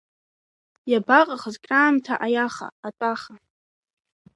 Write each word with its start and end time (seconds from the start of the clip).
Иабаҟахыз 0.91 1.55
краамҭа 1.63 2.15
аиаха, 2.25 2.67
атәаха. 2.87 3.33